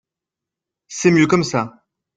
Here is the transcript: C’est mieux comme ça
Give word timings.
C’est 0.87 1.11
mieux 1.11 1.27
comme 1.27 1.43
ça 1.43 1.85